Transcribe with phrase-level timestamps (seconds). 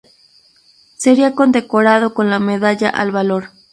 [0.97, 3.51] Sería condecorado con la Medalla al Valor.